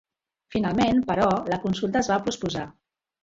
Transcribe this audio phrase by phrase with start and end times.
[0.53, 2.65] Finalment, però, la consulta es va posposar.